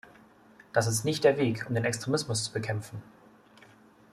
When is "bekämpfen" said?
2.51-3.03